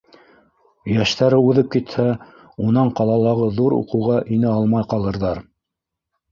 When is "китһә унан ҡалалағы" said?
1.75-3.53